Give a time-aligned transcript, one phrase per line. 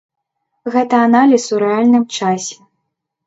[0.75, 2.55] Гэта аналіз у рэальным часе.